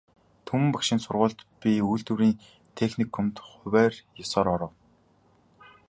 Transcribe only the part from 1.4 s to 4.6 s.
би үйлдвэрийн техникумд хувиар ёсоор